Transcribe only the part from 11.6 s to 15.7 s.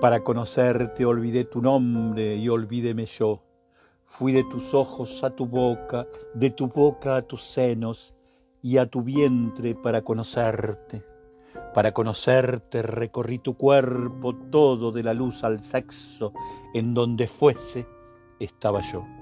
Para conocerte recorrí tu cuerpo todo de la luz al